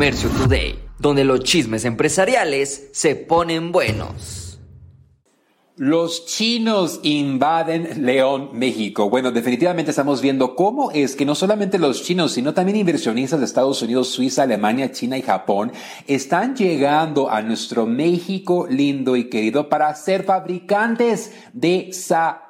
[0.00, 4.58] Comercio Today, donde los chismes empresariales se ponen buenos.
[5.76, 9.10] Los chinos invaden León, México.
[9.10, 13.44] Bueno, definitivamente estamos viendo cómo es que no solamente los chinos, sino también inversionistas de
[13.44, 15.70] Estados Unidos, Suiza, Alemania, China y Japón
[16.06, 22.49] están llegando a nuestro México lindo y querido para ser fabricantes de zapatos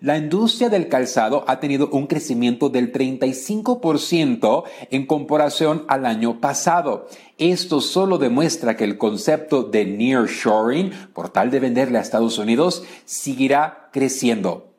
[0.00, 7.06] La industria del calzado ha tenido un crecimiento del 35% en comparación al año pasado.
[7.38, 12.84] Esto solo demuestra que el concepto de nearshoring, por tal de venderle a Estados Unidos,
[13.04, 14.71] seguirá creciendo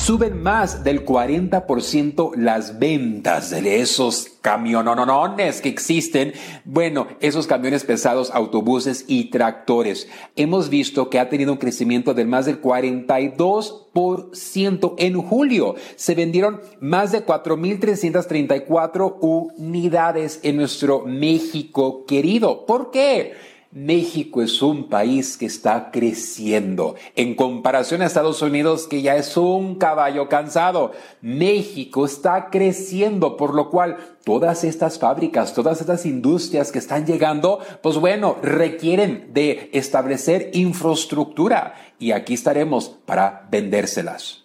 [0.00, 6.32] suben más del 40% las ventas de esos camiononones que existen.
[6.64, 10.08] Bueno, esos camiones pesados, autobuses y tractores.
[10.36, 15.74] Hemos visto que ha tenido un crecimiento del más del 42% en julio.
[15.96, 22.64] Se vendieron más de 4.334 unidades en nuestro México querido.
[22.64, 23.34] ¿Por qué?
[23.72, 29.36] México es un país que está creciendo en comparación a Estados Unidos que ya es
[29.36, 30.90] un caballo cansado.
[31.20, 37.60] México está creciendo, por lo cual todas estas fábricas, todas estas industrias que están llegando,
[37.80, 44.42] pues bueno, requieren de establecer infraestructura y aquí estaremos para vendérselas.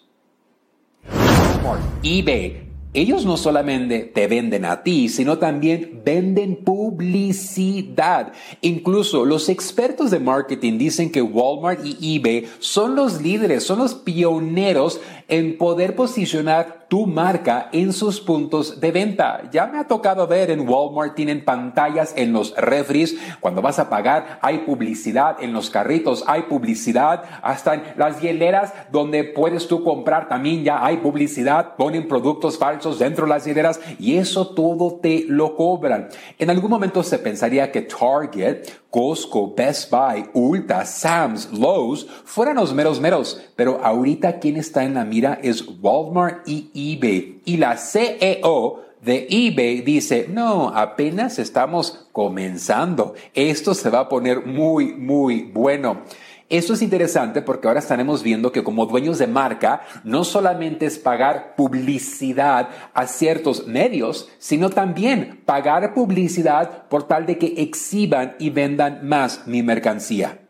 [2.04, 2.65] eBay
[2.96, 8.32] ellos no solamente te venden a ti, sino también venden publicidad.
[8.62, 13.94] Incluso los expertos de marketing dicen que Walmart y eBay son los líderes, son los
[13.94, 19.42] pioneros en poder posicionar tu marca en sus puntos de venta.
[19.50, 23.16] Ya me ha tocado ver en Walmart tienen pantallas en los refries.
[23.40, 28.72] Cuando vas a pagar hay publicidad en los carritos, hay publicidad hasta en las hieleras
[28.92, 31.76] donde puedes tú comprar también ya hay publicidad.
[31.76, 36.08] Ponen productos falsos dentro de las hieleras y eso todo te lo cobran.
[36.38, 38.66] En algún momento se pensaría que Target
[38.96, 44.94] Costco, Best Buy, Ulta, Sam's, Lowe's fueran los meros meros, pero ahorita quien está en
[44.94, 47.40] la mira es Walmart y eBay.
[47.44, 53.14] Y la CEO de eBay dice, no, apenas estamos comenzando.
[53.34, 56.02] Esto se va a poner muy, muy bueno.
[56.48, 60.96] Esto es interesante porque ahora estaremos viendo que como dueños de marca no solamente es
[60.96, 68.50] pagar publicidad a ciertos medios, sino también pagar publicidad por tal de que exhiban y
[68.50, 70.45] vendan más mi mercancía.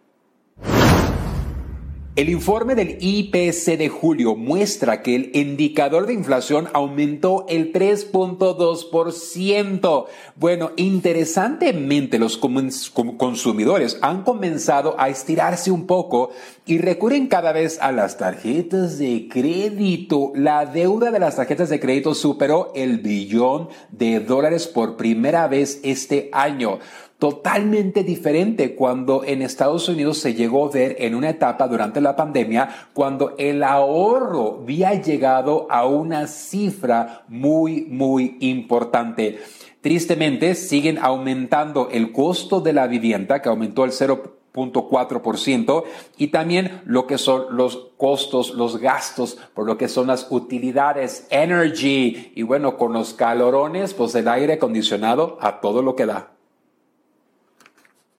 [2.16, 10.06] El informe del IPC de julio muestra que el indicador de inflación aumentó el 3.2%.
[10.34, 16.30] Bueno, interesantemente los consumidores han comenzado a estirarse un poco
[16.64, 20.32] y recurren cada vez a las tarjetas de crédito.
[20.34, 25.80] La deuda de las tarjetas de crédito superó el billón de dólares por primera vez
[25.82, 26.78] este año
[27.18, 32.14] totalmente diferente cuando en Estados Unidos se llegó a ver en una etapa durante la
[32.14, 39.38] pandemia cuando el ahorro había llegado a una cifra muy, muy importante.
[39.80, 45.84] Tristemente, siguen aumentando el costo de la vivienda, que aumentó el 0.4%
[46.18, 51.26] y también lo que son los costos, los gastos por lo que son las utilidades,
[51.30, 56.35] energy y bueno, con los calorones, pues el aire acondicionado a todo lo que da.